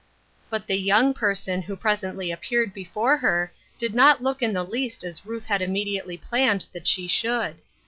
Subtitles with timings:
[0.49, 5.03] But the "young person" who presently appeared before her did not look in the least
[5.03, 7.57] as Ruth had immediately planned that she should.